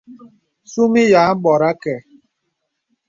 Sūmī 0.71 1.03
yà 1.11 1.21
àbōrà 1.35 1.67
àkə. 1.75 1.95